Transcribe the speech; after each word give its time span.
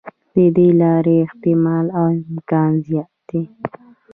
د 0.35 0.37
دې 0.55 0.67
لارې 0.81 1.15
احتمال 1.25 1.85
او 1.97 2.05
امکان 2.31 2.71
زیات 2.87 3.11
دی. 3.29 3.43